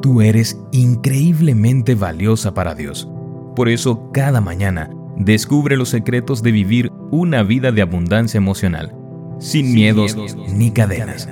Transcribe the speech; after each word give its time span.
Tú 0.00 0.20
eres 0.20 0.60
increíblemente 0.70 1.96
valiosa 1.96 2.54
para 2.54 2.74
Dios. 2.76 3.08
Por 3.56 3.68
eso, 3.68 4.10
cada 4.12 4.40
mañana, 4.40 4.90
descubre 5.16 5.76
los 5.76 5.88
secretos 5.88 6.40
de 6.42 6.52
vivir 6.52 6.92
una 7.10 7.42
vida 7.42 7.72
de 7.72 7.82
abundancia 7.82 8.38
emocional, 8.38 8.94
sin, 9.40 9.74
miedos, 9.74 10.16
ni 10.54 10.70
cadenas. 10.70 11.28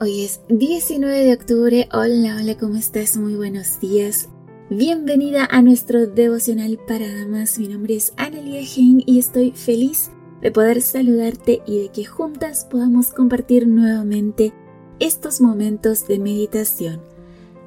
Hoy 0.00 0.22
es 0.22 0.40
19 0.48 1.24
de 1.24 1.32
octubre. 1.34 1.88
Hola, 1.92 2.38
hola, 2.40 2.56
¿cómo 2.56 2.76
estás? 2.76 3.18
Muy 3.18 3.34
buenos 3.34 3.80
días. 3.80 4.30
Bienvenida 4.70 5.46
a 5.50 5.60
nuestro 5.60 6.06
devocional 6.06 6.78
para 6.88 7.06
damas. 7.12 7.58
Mi 7.58 7.68
nombre 7.68 7.96
es 7.96 8.14
Analia 8.16 8.60
Hein 8.60 9.02
y 9.04 9.18
estoy 9.18 9.52
feliz 9.52 10.10
de 10.40 10.50
poder 10.52 10.80
saludarte 10.80 11.60
y 11.66 11.82
de 11.82 11.88
que 11.90 12.06
juntas 12.06 12.66
podamos 12.70 13.10
compartir 13.10 13.66
nuevamente 13.66 14.54
estos 15.00 15.40
momentos 15.40 16.08
de 16.08 16.18
meditación. 16.18 17.00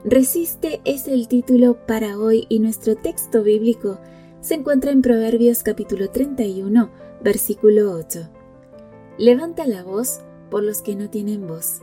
Resiste 0.04 0.82
es 0.84 1.08
el 1.08 1.28
título 1.28 1.78
para 1.86 2.18
hoy 2.18 2.46
y 2.50 2.60
nuestro 2.60 2.96
texto 2.96 3.44
bíblico 3.44 4.00
se 4.42 4.56
encuentra 4.56 4.92
en 4.92 5.02
Proverbios 5.02 5.64
capítulo 5.64 6.10
31, 6.10 6.90
versículo 7.24 7.94
8. 7.94 8.28
Levanta 9.18 9.66
la 9.66 9.84
voz 9.84 10.20
por 10.50 10.64
los 10.64 10.82
que 10.82 10.96
no 10.96 11.10
tienen 11.10 11.48
voz. 11.48 11.82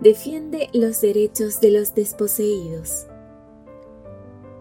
Defiende 0.00 0.68
los 0.72 1.00
derechos 1.00 1.60
de 1.60 1.70
los 1.70 1.94
desposeídos. 1.94 3.06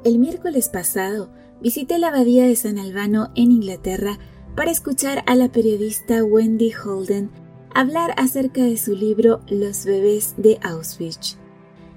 El 0.03 0.17
miércoles 0.17 0.69
pasado 0.69 1.29
visité 1.61 1.99
la 1.99 2.07
abadía 2.07 2.45
de 2.45 2.55
San 2.55 2.79
Albano 2.79 3.29
en 3.35 3.51
Inglaterra 3.51 4.17
para 4.55 4.71
escuchar 4.71 5.23
a 5.27 5.35
la 5.35 5.51
periodista 5.51 6.23
Wendy 6.23 6.71
Holden 6.73 7.42
hablar 7.73 8.13
acerca 8.17 8.63
de 8.63 8.77
su 8.77 8.95
libro 8.95 9.41
Los 9.47 9.85
bebés 9.85 10.35
de 10.37 10.59
Auschwitz. 10.61 11.37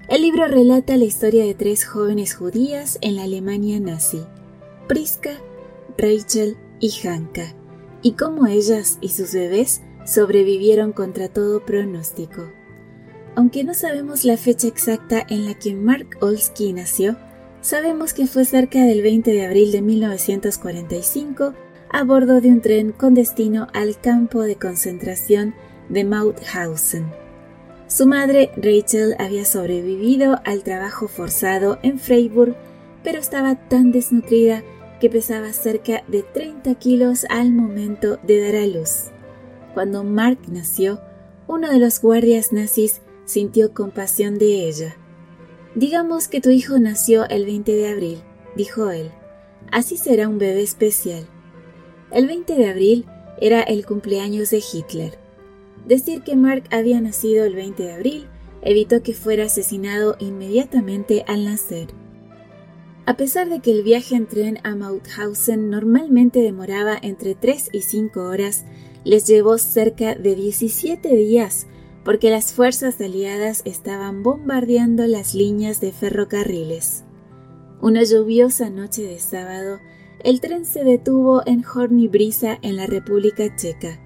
El 0.08 0.22
libro 0.22 0.46
relata 0.46 0.96
la 0.96 1.04
historia 1.04 1.44
de 1.44 1.54
tres 1.54 1.84
jóvenes 1.84 2.34
judías 2.34 2.98
en 3.02 3.16
la 3.16 3.24
Alemania 3.24 3.80
nazi, 3.80 4.22
Priska, 4.88 5.32
Rachel 5.98 6.56
y 6.80 6.92
Hanka, 7.06 7.54
y 8.02 8.12
cómo 8.12 8.46
ellas 8.46 8.98
y 9.00 9.08
sus 9.10 9.32
bebés 9.32 9.82
sobrevivieron 10.04 10.92
contra 10.92 11.28
todo 11.28 11.64
pronóstico. 11.64 12.50
Aunque 13.34 13.64
no 13.64 13.74
sabemos 13.74 14.24
la 14.24 14.36
fecha 14.36 14.68
exacta 14.68 15.26
en 15.28 15.44
la 15.44 15.54
que 15.54 15.74
Mark 15.74 16.16
Olsky 16.20 16.72
nació, 16.72 17.16
sabemos 17.60 18.14
que 18.14 18.26
fue 18.26 18.44
cerca 18.44 18.82
del 18.84 19.02
20 19.02 19.30
de 19.30 19.44
abril 19.44 19.72
de 19.72 19.82
1945 19.82 21.54
a 21.90 22.04
bordo 22.04 22.40
de 22.40 22.48
un 22.48 22.60
tren 22.60 22.92
con 22.92 23.14
destino 23.14 23.68
al 23.72 24.00
campo 24.00 24.42
de 24.42 24.56
concentración 24.56 25.54
de 25.88 26.04
Mauthausen. 26.04 27.06
Su 27.88 28.06
madre, 28.06 28.50
Rachel, 28.56 29.14
había 29.18 29.44
sobrevivido 29.44 30.40
al 30.44 30.64
trabajo 30.64 31.06
forzado 31.06 31.78
en 31.82 31.98
Freiburg, 31.98 32.56
pero 33.04 33.18
estaba 33.18 33.54
tan 33.68 33.92
desnutrida 33.92 34.64
que 35.00 35.10
pesaba 35.10 35.52
cerca 35.52 36.02
de 36.08 36.22
30 36.22 36.74
kilos 36.76 37.26
al 37.28 37.52
momento 37.52 38.18
de 38.22 38.40
dar 38.40 38.56
a 38.56 38.66
luz. 38.66 39.10
Cuando 39.74 40.02
Mark 40.02 40.38
nació, 40.48 41.00
uno 41.46 41.70
de 41.70 41.78
los 41.78 42.00
guardias 42.00 42.52
nazis 42.52 43.02
sintió 43.24 43.72
compasión 43.72 44.38
de 44.38 44.66
ella. 44.66 44.96
Digamos 45.74 46.28
que 46.28 46.40
tu 46.40 46.50
hijo 46.50 46.78
nació 46.78 47.28
el 47.28 47.44
20 47.44 47.72
de 47.72 47.88
abril, 47.88 48.22
dijo 48.56 48.90
él. 48.90 49.12
Así 49.70 49.96
será 49.96 50.28
un 50.28 50.38
bebé 50.38 50.62
especial. 50.62 51.28
El 52.16 52.28
20 52.28 52.54
de 52.54 52.70
abril 52.70 53.04
era 53.42 53.60
el 53.60 53.84
cumpleaños 53.84 54.48
de 54.48 54.62
Hitler. 54.72 55.18
Decir 55.86 56.22
que 56.22 56.34
Mark 56.34 56.62
había 56.70 56.98
nacido 56.98 57.44
el 57.44 57.54
20 57.54 57.82
de 57.82 57.92
abril 57.92 58.26
evitó 58.62 59.02
que 59.02 59.12
fuera 59.12 59.44
asesinado 59.44 60.16
inmediatamente 60.18 61.26
al 61.28 61.44
nacer. 61.44 61.88
A 63.04 63.18
pesar 63.18 63.50
de 63.50 63.60
que 63.60 63.70
el 63.70 63.82
viaje 63.82 64.16
en 64.16 64.26
tren 64.26 64.58
a 64.62 64.74
Mauthausen 64.74 65.68
normalmente 65.68 66.40
demoraba 66.40 66.96
entre 67.02 67.34
3 67.34 67.68
y 67.72 67.82
5 67.82 68.18
horas, 68.22 68.64
les 69.04 69.26
llevó 69.26 69.58
cerca 69.58 70.14
de 70.14 70.36
17 70.36 71.14
días 71.14 71.66
porque 72.02 72.30
las 72.30 72.54
fuerzas 72.54 72.98
aliadas 72.98 73.60
estaban 73.66 74.22
bombardeando 74.22 75.06
las 75.06 75.34
líneas 75.34 75.82
de 75.82 75.92
ferrocarriles. 75.92 77.04
Una 77.82 78.04
lluviosa 78.04 78.70
noche 78.70 79.02
de 79.02 79.18
sábado, 79.18 79.80
el 80.24 80.40
tren 80.40 80.64
se 80.64 80.84
detuvo 80.84 81.42
en 81.46 81.64
Horny 81.64 82.08
Brisa 82.08 82.58
en 82.62 82.76
la 82.76 82.86
República 82.86 83.54
Checa 83.56 84.00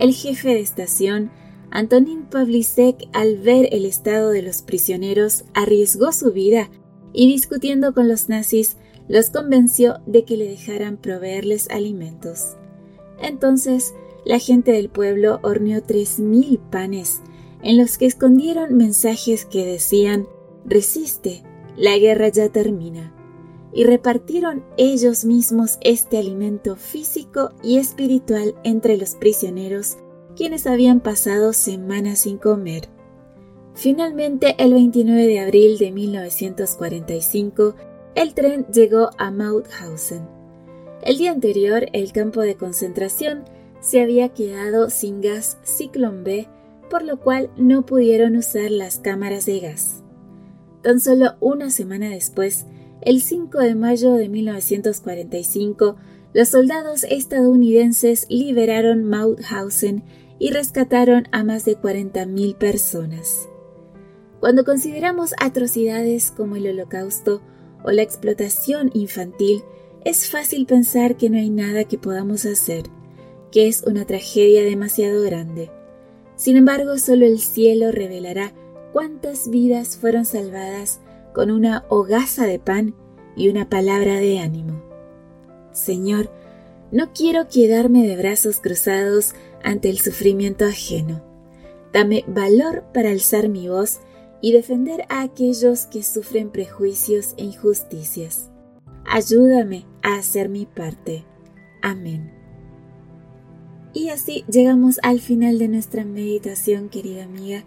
el 0.00 0.14
jefe 0.14 0.48
de 0.48 0.60
estación, 0.60 1.30
Antonín 1.70 2.24
Pavlicek, 2.24 3.08
al 3.12 3.36
ver 3.36 3.68
el 3.70 3.84
estado 3.84 4.30
de 4.30 4.42
los 4.42 4.62
prisioneros, 4.62 5.44
arriesgó 5.54 6.10
su 6.12 6.32
vida 6.32 6.70
y 7.12 7.30
discutiendo 7.30 7.92
con 7.92 8.08
los 8.08 8.28
nazis, 8.28 8.76
los 9.08 9.30
convenció 9.30 10.00
de 10.06 10.24
que 10.24 10.36
le 10.36 10.48
dejaran 10.48 10.96
proveerles 10.96 11.68
alimentos. 11.70 12.56
Entonces, 13.20 13.94
la 14.24 14.38
gente 14.38 14.72
del 14.72 14.88
pueblo 14.88 15.38
horneó 15.42 15.82
tres 15.82 16.18
mil 16.18 16.58
panes, 16.58 17.20
en 17.62 17.76
los 17.76 17.98
que 17.98 18.06
escondieron 18.06 18.76
mensajes 18.76 19.44
que 19.44 19.66
decían 19.66 20.26
Resiste, 20.64 21.42
la 21.76 21.98
guerra 21.98 22.28
ya 22.28 22.48
termina 22.48 23.14
y 23.72 23.84
repartieron 23.84 24.64
ellos 24.76 25.24
mismos 25.24 25.78
este 25.80 26.18
alimento 26.18 26.76
físico 26.76 27.52
y 27.62 27.78
espiritual 27.78 28.54
entre 28.64 28.96
los 28.96 29.14
prisioneros, 29.14 29.96
quienes 30.36 30.66
habían 30.66 31.00
pasado 31.00 31.52
semanas 31.52 32.20
sin 32.20 32.38
comer. 32.38 32.88
Finalmente, 33.74 34.56
el 34.58 34.74
29 34.74 35.26
de 35.26 35.40
abril 35.40 35.78
de 35.78 35.92
1945, 35.92 37.74
el 38.14 38.34
tren 38.34 38.66
llegó 38.72 39.10
a 39.18 39.30
Mauthausen. 39.30 40.28
El 41.02 41.18
día 41.18 41.30
anterior, 41.30 41.86
el 41.92 42.12
campo 42.12 42.40
de 42.40 42.56
concentración 42.56 43.44
se 43.80 44.02
había 44.02 44.28
quedado 44.30 44.90
sin 44.90 45.20
gas 45.20 45.58
Ciclón 45.62 46.24
B, 46.24 46.48
por 46.90 47.02
lo 47.02 47.20
cual 47.20 47.50
no 47.56 47.86
pudieron 47.86 48.36
usar 48.36 48.70
las 48.70 48.98
cámaras 48.98 49.46
de 49.46 49.60
gas. 49.60 50.02
Tan 50.82 51.00
solo 51.00 51.36
una 51.40 51.70
semana 51.70 52.10
después, 52.10 52.66
el 53.02 53.22
5 53.22 53.58
de 53.58 53.74
mayo 53.74 54.14
de 54.14 54.28
1945, 54.28 55.96
los 56.32 56.48
soldados 56.48 57.04
estadounidenses 57.04 58.26
liberaron 58.28 59.04
Mauthausen 59.04 60.04
y 60.38 60.50
rescataron 60.50 61.28
a 61.32 61.44
más 61.44 61.64
de 61.64 61.76
40.000 61.76 62.56
personas. 62.56 63.48
Cuando 64.38 64.64
consideramos 64.64 65.34
atrocidades 65.38 66.30
como 66.30 66.56
el 66.56 66.68
holocausto 66.68 67.42
o 67.84 67.90
la 67.90 68.02
explotación 68.02 68.90
infantil, 68.94 69.62
es 70.04 70.30
fácil 70.30 70.66
pensar 70.66 71.16
que 71.16 71.28
no 71.28 71.36
hay 71.36 71.50
nada 71.50 71.84
que 71.84 71.98
podamos 71.98 72.46
hacer, 72.46 72.84
que 73.50 73.68
es 73.68 73.82
una 73.82 74.06
tragedia 74.06 74.62
demasiado 74.62 75.22
grande. 75.22 75.70
Sin 76.36 76.56
embargo, 76.56 76.96
solo 76.96 77.26
el 77.26 77.38
cielo 77.38 77.92
revelará 77.92 78.54
cuántas 78.92 79.50
vidas 79.50 79.98
fueron 79.98 80.24
salvadas 80.24 81.00
con 81.32 81.50
una 81.50 81.84
hogaza 81.88 82.46
de 82.46 82.58
pan 82.58 82.94
y 83.36 83.48
una 83.48 83.68
palabra 83.68 84.16
de 84.16 84.38
ánimo. 84.38 84.82
Señor, 85.72 86.30
no 86.92 87.12
quiero 87.12 87.48
quedarme 87.48 88.06
de 88.06 88.16
brazos 88.16 88.58
cruzados 88.58 89.34
ante 89.62 89.88
el 89.88 89.98
sufrimiento 89.98 90.64
ajeno. 90.64 91.22
Dame 91.92 92.24
valor 92.26 92.84
para 92.92 93.10
alzar 93.10 93.48
mi 93.48 93.68
voz 93.68 94.00
y 94.40 94.52
defender 94.52 95.04
a 95.08 95.22
aquellos 95.22 95.86
que 95.86 96.02
sufren 96.02 96.50
prejuicios 96.50 97.34
e 97.36 97.44
injusticias. 97.44 98.50
Ayúdame 99.04 99.86
a 100.02 100.16
hacer 100.16 100.48
mi 100.48 100.66
parte. 100.66 101.24
Amén. 101.82 102.32
Y 103.92 104.08
así 104.08 104.44
llegamos 104.48 105.00
al 105.02 105.20
final 105.20 105.58
de 105.58 105.68
nuestra 105.68 106.04
meditación, 106.04 106.88
querida 106.88 107.24
amiga, 107.24 107.64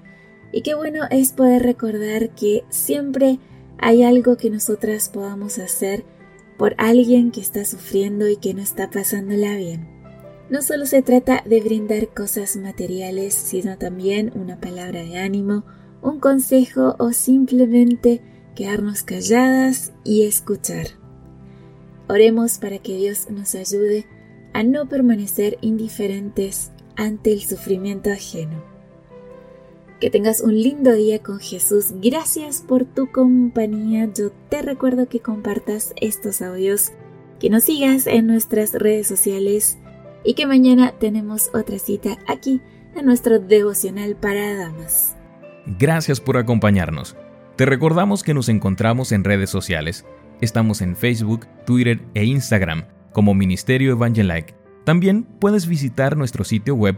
y 0.52 0.62
qué 0.62 0.76
bueno 0.76 1.04
es 1.10 1.34
poder 1.34 1.64
recordar 1.64 2.34
que 2.36 2.64
siempre 2.70 3.40
hay 3.84 4.04
algo 4.04 4.38
que 4.38 4.50
nosotras 4.50 5.10
podamos 5.10 5.60
hacer 5.60 6.06
por 6.58 6.74
alguien 6.78 7.32
que 7.32 7.42
está 7.42 7.66
sufriendo 7.66 8.30
y 8.30 8.38
que 8.38 8.54
no 8.54 8.62
está 8.62 8.90
pasándola 8.90 9.58
bien. 9.58 9.90
No 10.50 10.62
solo 10.62 10.86
se 10.86 11.02
trata 11.02 11.44
de 11.46 11.60
brindar 11.60 12.08
cosas 12.14 12.56
materiales, 12.56 13.34
sino 13.34 13.78
también 13.78 14.32
una 14.36 14.62
palabra 14.62 15.04
de 15.04 15.18
ánimo, 15.18 15.66
un 16.02 16.22
consejo 16.22 16.96
o 16.98 17.12
simplemente 17.12 18.22
quedarnos 18.56 19.04
calladas 19.04 19.92
y 20.06 20.24
escuchar. 20.24 20.88
Oremos 22.08 22.60
para 22.60 22.80
que 22.80 22.96
Dios 22.96 23.30
nos 23.30 23.54
ayude 23.54 24.06
a 24.54 24.64
no 24.64 24.88
permanecer 24.88 25.58
indiferentes 25.60 26.72
ante 26.96 27.34
el 27.34 27.42
sufrimiento 27.42 28.12
ajeno. 28.12 28.73
Que 30.04 30.10
tengas 30.10 30.42
un 30.42 30.62
lindo 30.62 30.92
día 30.92 31.24
con 31.24 31.40
Jesús. 31.40 31.94
Gracias 32.02 32.62
por 32.68 32.84
tu 32.84 33.10
compañía. 33.10 34.10
Yo 34.14 34.32
te 34.50 34.62
recuerdo 34.62 35.08
que 35.08 35.22
compartas 35.22 35.94
estos 35.96 36.42
audios, 36.42 36.92
que 37.40 37.50
nos 37.50 37.64
sigas 37.64 38.06
en 38.06 38.28
nuestras 38.28 38.74
redes 38.74 39.08
sociales 39.08 39.78
y 40.26 40.34
que 40.34 40.46
mañana 40.46 40.92
tenemos 41.00 41.52
otra 41.54 41.80
cita 41.80 42.18
aquí 42.28 42.60
en 42.98 43.06
nuestro 43.06 43.40
devocional 43.40 44.18
para 44.18 44.58
damas. 44.58 45.16
Gracias 45.80 46.20
por 46.20 46.36
acompañarnos. 46.36 47.16
Te 47.56 47.66
recordamos 47.66 48.24
que 48.24 48.34
nos 48.34 48.50
encontramos 48.50 49.14
en 49.14 49.24
redes 49.24 49.50
sociales. 49.50 50.04
Estamos 50.42 50.82
en 50.82 50.98
Facebook, 50.98 51.48
Twitter 51.66 52.02
e 52.14 52.26
Instagram 52.26 52.88
como 53.14 53.34
Ministerio 53.34 53.94
Evangelike. 53.94 54.54
También 54.84 55.24
puedes 55.24 55.66
visitar 55.66 56.18
nuestro 56.18 56.44
sitio 56.44 56.76
web 56.76 56.98